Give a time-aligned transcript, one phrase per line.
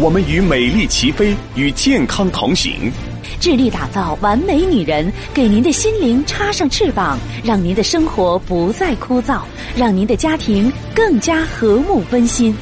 [0.00, 2.90] 我们与美丽齐飞，与健康同行，
[3.38, 9.42] 致力打造完美女人，给您的心灵插上翅膀，让您的生活不再枯燥，
[9.76, 12.54] 让您的家庭更加和睦温馨。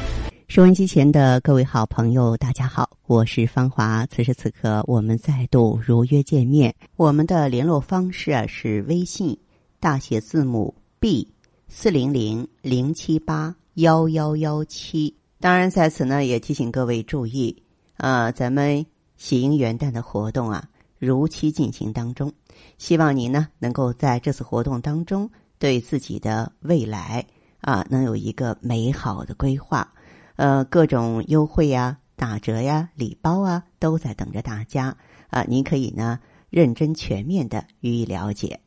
[0.48, 4.04] 收音机前的各位好朋友，大家好，我是芳华。
[4.06, 6.74] 此时此刻，我们再度如约见面。
[6.96, 9.38] 我们的联络方式啊是微信
[9.78, 11.28] 大写字母 B
[11.68, 15.14] 四零零零七八幺幺幺七。
[15.40, 17.62] 当然，在此呢也提醒各位注意，
[17.96, 18.84] 啊，咱们
[19.16, 20.68] 喜迎元旦的活动啊
[20.98, 22.30] 如期进行当中。
[22.76, 27.24] 希望您呢能够在这次活动当中，对自己的未来
[27.62, 29.94] 啊能有一个美好的规划。
[30.36, 34.94] 呃，各种优惠呀、打折呀、礼包啊，都在等着大家
[35.28, 35.42] 啊！
[35.48, 38.60] 您可以呢认真全面的予以了解。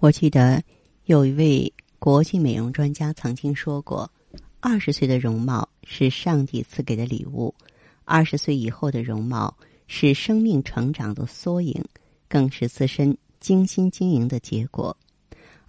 [0.00, 0.60] 我记得
[1.04, 4.10] 有一位国际美容专家曾经说过。
[4.60, 7.54] 二十岁的容貌是上帝赐给的礼物，
[8.04, 11.84] 二十岁以后的容貌是生命成长的缩影，
[12.28, 14.96] 更是自身精心经营的结果。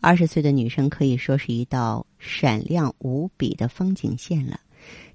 [0.02, 4.60] 二十岁的女生可以说是一道闪亮无比的风景线了，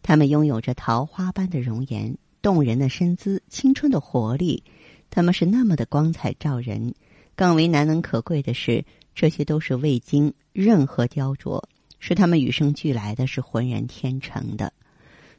[0.03, 4.63] 她们拥有着桃花般的容颜、动人的身姿、青春的活力，
[5.11, 6.95] 她们是那么的光彩照人。
[7.35, 8.85] 更为难能可贵的是，
[9.17, 11.61] 这些都是未经任何雕琢。
[12.07, 14.67] 是他们与生俱来的，是浑然天成的。《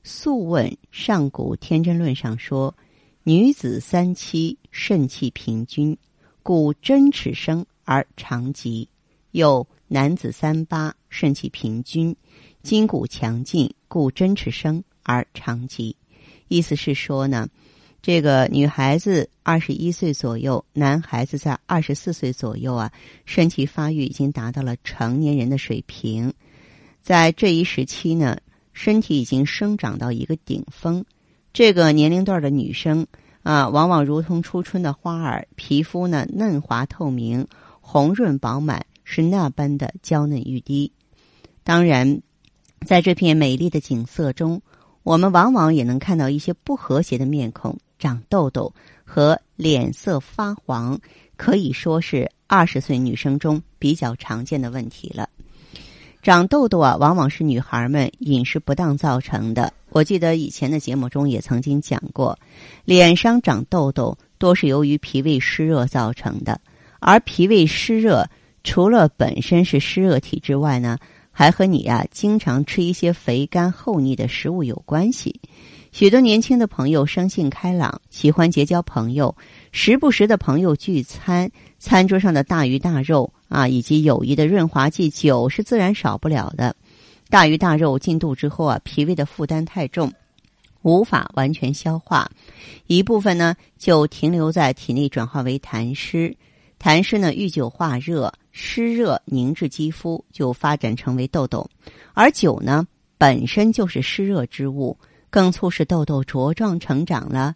[0.04, 2.76] 素问上古天真论》上说
[3.22, 5.96] ：“女子三七，肾气平均，
[6.42, 8.88] 故针齿生而长疾；
[9.30, 12.16] 又男子三八，肾气平均，
[12.64, 15.96] 筋骨强劲，故针齿生而长疾。”
[16.50, 17.48] 意思是说呢，
[18.02, 22.92] 这个女孩子二十一岁左右，男孩子在二十四岁左右啊，
[23.24, 26.34] 肾气发育已经达到了成年人的水平。
[27.06, 28.40] 在这一时期呢，
[28.74, 31.06] 身体已经生长到一个顶峰，
[31.54, 33.06] 这个年龄段的女生
[33.44, 37.48] 啊，往往如同初春的花儿，皮肤呢嫩滑透明、
[37.80, 40.92] 红润饱满，是那般的娇嫩欲滴。
[41.64, 42.22] 当然，
[42.88, 44.64] 在这片美丽的景色中，
[45.04, 48.74] 我们往往也能看到一些不和谐的面孔，长痘痘
[49.04, 51.00] 和脸色发黄，
[51.38, 55.30] 可以说是二十岁女生中比较常见的问题了。
[56.26, 59.72] 长痘痘啊，往往是女孩们饮食不当造成的。
[59.90, 62.40] 我记得以前的节目中也曾经讲过，
[62.84, 66.60] 脸上长痘痘多是由于脾胃湿热造成的。
[67.00, 68.28] 而脾胃湿热，
[68.64, 70.98] 除了本身是湿热体之外呢，
[71.30, 75.40] 还和你啊经常吃一些肥甘厚腻的食物有关系。
[75.92, 79.36] 许多年轻的朋友生性开朗，喜欢结交朋友，
[79.72, 83.32] 时不时的朋友聚餐，餐桌上的大鱼大肉。
[83.56, 86.76] 啊，以及有益的润滑剂，酒是自然少不了的。
[87.30, 90.12] 大鱼大肉进肚之后啊，脾胃的负担太重，
[90.82, 92.30] 无法完全消化，
[92.88, 96.36] 一部分呢就停留在体内，转化为痰湿。
[96.78, 101.66] 痰湿呢遇酒化热，湿热凝滞肌肤，就发展成为痘痘。
[102.14, 102.86] 而酒呢
[103.18, 104.98] 本身就是湿热之物，
[105.30, 107.56] 更促使痘痘茁壮成长了。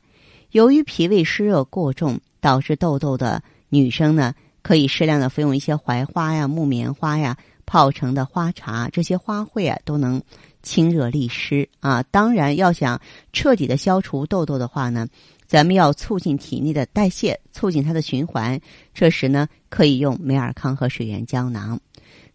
[0.52, 4.34] 由于脾胃湿热过重，导致痘痘的女生呢。
[4.62, 10.22] 可以适量的服用一些槐花呀、木棉花呀泡成的花茶，这些花卉啊都能
[10.62, 12.04] 清热利湿啊。
[12.04, 13.00] 当然，要想
[13.32, 15.08] 彻底的消除痘痘的话呢，
[15.46, 18.60] 咱们要促进体内的代谢，促进它的循环。
[18.94, 21.80] 这时呢，可以用美尔康和水源胶囊。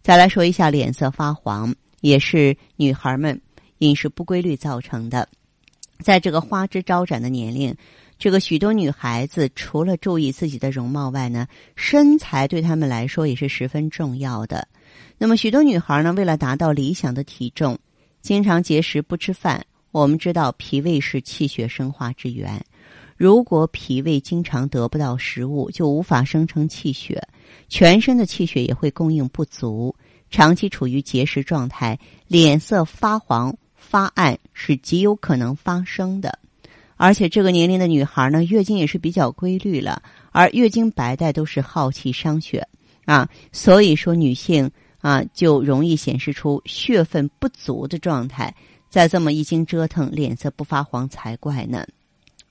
[0.01, 3.39] 再来说一下脸色发黄，也是女孩们
[3.79, 5.27] 饮食不规律造成的。
[5.99, 7.75] 在这个花枝招展的年龄。
[8.25, 14.67] 这个许多女孩子除了注意自己的容貌外呢，身材对她们来说也是十分重要的。
[15.19, 17.77] 那么许多女孩呢，为了达到理想的体重，
[18.23, 19.63] 经常节食不吃饭。
[19.91, 22.65] 我们知道脾胃是气血生化之源，
[23.15, 27.21] 如果脾胃经常得不到食物，就无法生成气血，
[27.69, 29.95] 全身的气血也会供应不足。
[30.31, 36.39] 长期处于节食状态，脸色发黄发暗是极有可能发生的。
[36.97, 40.01] 而且这个年龄的女孩呢，月经也是比较规律了，
[40.31, 42.67] 而月经白带都是耗气伤血
[43.05, 44.69] 啊，所以说女性
[45.01, 48.53] 啊就容易显示出血分不足的状态。
[48.89, 51.85] 再这么一经折腾，脸色不发黄才怪呢。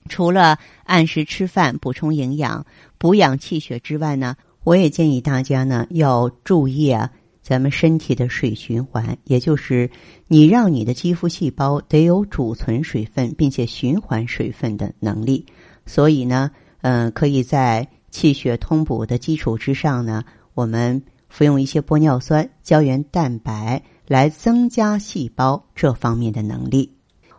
[0.07, 2.63] 除了按时吃饭补充营养、
[2.99, 7.09] 补养气血之外呢，我也建议大家呢要注意啊。
[7.45, 9.87] 咱们身体的水循环，也就是
[10.27, 15.45] 你让你的肌肤细胞得有储存水分并且循环水分的能力。
[15.85, 16.49] 所以呢，
[16.81, 20.23] 嗯，可以在气血通补的基础之上呢，
[20.55, 20.99] 我们
[21.29, 26.91] 服用一些玻尿酸、胶原蛋白来增加细胞这方面的能力。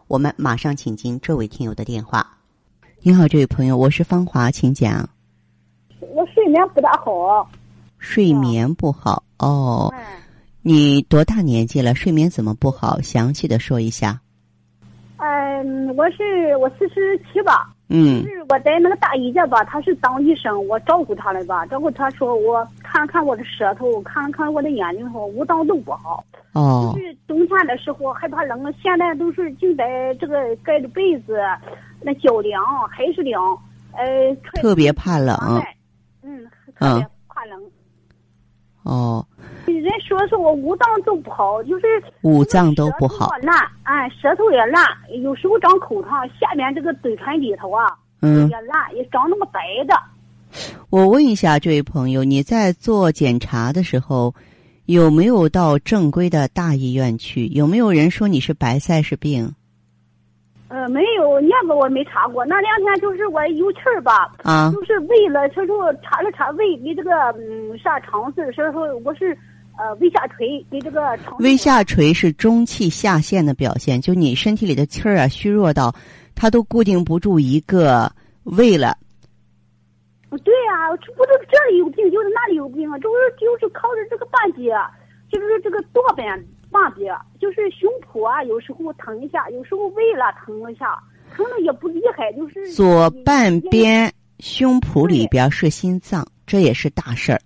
[0.06, 2.24] 我们马上请进这位听友的电话。
[3.02, 5.08] 你好，这位朋友，我是芳华，请讲。
[5.98, 7.50] 我睡眠不大好。
[8.06, 9.92] 睡眠不好哦。
[9.92, 9.98] 嗯。
[10.62, 11.92] 你多大年纪了？
[11.92, 13.00] 睡眠怎么不好？
[13.00, 14.20] 详细的说一下。
[15.16, 17.68] 嗯，我是我四十七吧。
[17.88, 18.22] 嗯。
[18.22, 21.66] 是我在那个大姨家吧，他是当医生，我照顾他了吧。
[21.66, 26.24] 照顾他说我看看我的舌头，看看我的眼睛，说五脏都不好。
[26.52, 26.92] 哦。
[26.94, 31.38] 就是冬天的时候害怕冷，现在都是就在这个盖着被子，
[32.00, 33.42] 那脚凉还是凉，
[33.92, 34.32] 呃。
[34.54, 35.36] 特别怕冷。
[36.22, 36.46] 嗯，
[36.78, 37.06] 特别。
[38.86, 39.26] 哦。
[39.66, 44.84] 人说是我五脏都不好，就是五脏都不好，烂，哎，舌头也烂，
[45.22, 47.86] 有时候长口疮，下面这个嘴唇里头啊，
[48.20, 49.94] 嗯，也烂，也长那么白的。
[50.90, 54.34] 我问一下这位朋友，你在做检查的时候，
[54.86, 57.46] 有没有到正规的大医院去？
[57.46, 59.52] 有没有人说你是白塞氏病？
[60.68, 62.44] 呃，没有，那个我没查过。
[62.46, 69.36] 那两天就是我有气儿吧，啊，就是胃了，他说查了查胃，给这个嗯啥肠子，所以说我是。
[69.78, 75.94] 呃，胃下垂给这个肠胃下垂是中气下陷的表现，就你身体里的气儿啊虚弱到，
[76.34, 78.10] 它都固定不住一个
[78.44, 78.96] 胃了。
[80.30, 84.72] 对呀，这不是这里有病，就是那里有病啊，就是就是靠着这个半截，
[85.30, 86.26] 就是这个左边
[86.70, 87.14] 半截，
[87.46, 90.98] 就是胸脯啊，有时候疼一下，有时候胃了疼一下，
[91.32, 97.40] 疼的也不厉害，就是左半边胸脯里边是心脏，这也是大事儿。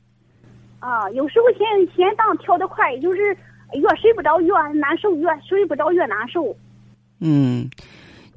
[0.79, 3.37] 啊，有时候心心脏跳得快，就是
[3.75, 6.57] 越睡不着越难受，越睡不着越难受。
[7.19, 7.69] 嗯，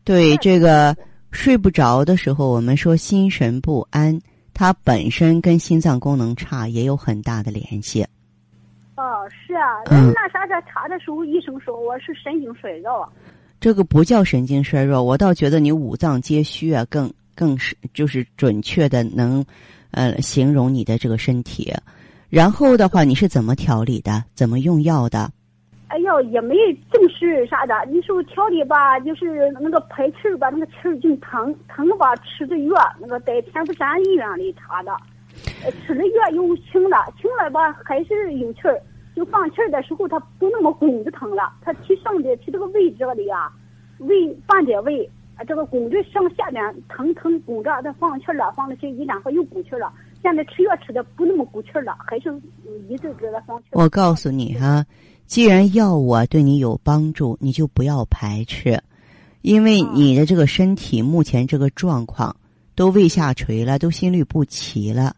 [0.03, 0.93] 对，这个
[1.31, 4.19] 睡不着的时候，我们说心神不安，
[4.53, 8.05] 它本身跟心脏功能差也有很大的联系。
[8.95, 13.11] 哦，是啊，那啥在查的时候，医生说我是神经衰弱。
[13.59, 19.43] 这个不叫神经衰弱，我倒觉得你五脏皆虚啊，更更是就是准确的能
[19.91, 21.73] 呃形容你的这个身体。
[22.29, 24.23] 然后的话，你是怎么调理的？
[24.35, 25.31] 怎么用药的？
[25.87, 26.55] 哎呦，也没
[26.91, 27.73] 正式啥的。
[27.89, 34.95] 你说调理吧，就是那个排气儿吧，那个气儿就疼疼吧，吃的药，那个在天福山医院里查的，
[35.71, 38.81] 吃了药又轻了，轻了吧还是有气儿，
[39.15, 43.51] 就放气儿的时候它不那么拱着疼了，它提上的提这个胃这里啊，
[43.99, 49.91] 胃半截胃啊，这个拱着上下边疼疼拱着，它放气儿了，放了些一两个又鼓气儿了。
[50.21, 52.33] 现在吃药吃的不那么鼓气了，还是
[52.87, 53.65] 一直给他放气。
[53.71, 54.85] 我告诉你哈，
[55.25, 58.81] 既然药物对你有帮助，你就不要排斥，
[59.41, 62.33] 因为你的这个身体目前这个状况
[62.73, 65.13] 都胃下垂了，都心律不齐了，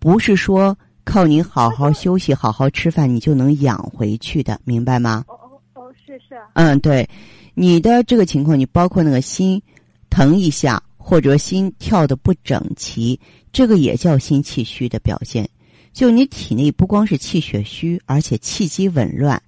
[0.00, 5.24] 不是说靠你好好休息、好好吃饭你就能养回去的，明白吗？
[5.28, 6.34] 哦哦哦，是是。
[6.54, 7.08] 嗯，对，
[7.54, 9.62] 你的这个情况，你包括那个心
[10.10, 10.82] 疼一下。
[11.02, 13.18] 或者心跳的不整齐，
[13.52, 15.48] 这个也叫心气虚的表现。
[15.92, 19.42] 就你体内不光是气血虚，而且气机紊乱。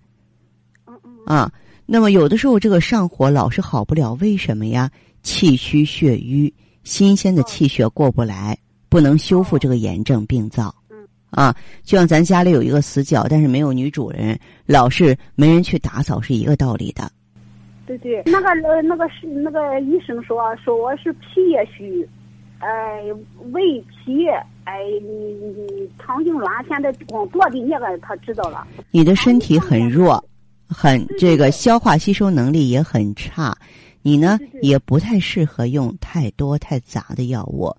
[0.86, 1.10] 嗯嗯。
[1.26, 1.52] 啊，
[1.84, 4.90] 那么有的时候这个上火老是好不了，为什么呀？
[5.22, 6.52] 气虚血瘀，
[6.84, 8.58] 新鲜的气血过不来，
[8.92, 10.74] 不能修复这个炎症病灶。
[10.90, 11.08] 嗯。
[11.30, 17.10] 啊，就像咱家里有一个死角，但是没有女主人，老是没人去打扫，是一个道理的。
[17.86, 22.06] 对对，那个呃那个是那个医生说说我是脾也虚，
[22.58, 23.02] 哎
[23.52, 24.28] 胃脾
[24.64, 28.66] 哎你你肠痉挛现在光多的那个他知道了。
[28.90, 30.22] 你的身体很弱，
[30.68, 33.56] 很这个消化吸收能力也很差，
[34.02, 37.74] 你呢也不太适合用太多太杂的药物，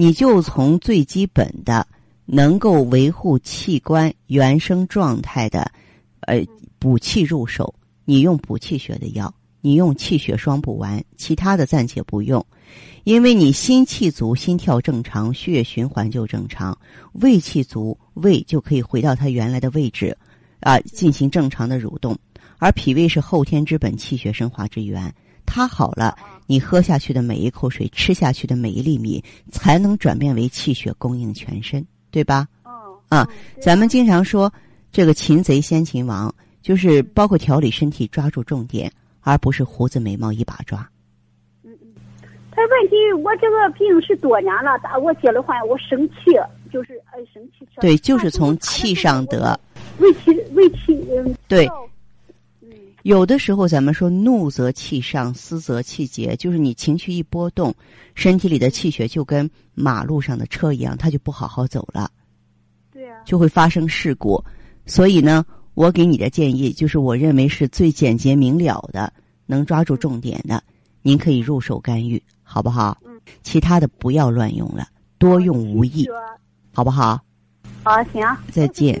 [0.00, 1.84] 你就从最基本的
[2.24, 5.72] 能够维护器官原生状态的，
[6.20, 6.40] 呃
[6.78, 7.74] 补气入手，
[8.04, 9.34] 你用补气血的药。
[9.60, 12.46] 你用气血双补丸，其他的暂且不用，
[13.02, 16.72] 因为你心气足，心跳正常，血液循环就正常；
[17.14, 20.16] 胃气足，胃就可以回到它原来的位置，
[20.60, 22.16] 啊，进行正常的蠕动。
[22.58, 25.12] 而脾胃是后天之本，气血生化之源，
[25.44, 26.16] 它好了，
[26.48, 32.48] 你喝下去的每一口水，吃下去的每一粒米，才能转变为气血供应全身，对吧？
[32.64, 33.28] 哦，啊，
[33.60, 34.52] 咱们经常说
[34.90, 38.90] 这个擒贼先擒王，就是包括调理身体，抓住重点。
[39.20, 40.78] 而不是胡子眉毛一把抓。
[41.62, 41.88] 嗯嗯，
[42.50, 46.32] 他问题我这个病是多年了，打我结了婚，我生气，
[46.72, 47.68] 就是爱生气。
[47.78, 49.58] 对，就是从气上得。
[49.98, 51.36] 胃气，胃气，嗯。
[51.46, 51.68] 对。
[53.08, 53.10] 嗯。
[53.10, 57.74] 有的时候咱们说怒则气上，思则气结，就是你情绪一波动，
[58.14, 62.10] 身体里的气血就跟马路上的车一样，它就不好好走了。
[62.92, 63.14] 对呀。
[63.24, 64.44] 就会发生事故，
[64.86, 65.44] 所以呢。
[65.74, 69.12] 我给你的建议就是，我认为是最简洁明了的，
[69.46, 70.60] 能抓住重点的，
[71.02, 72.98] 您可以入手干预，好不好？
[73.06, 73.20] 嗯。
[73.44, 74.88] 其他的不要乱用了，
[75.18, 76.04] 多用无益，
[76.74, 77.20] 好不好？
[77.84, 78.26] 好，行。
[78.50, 79.00] 再见。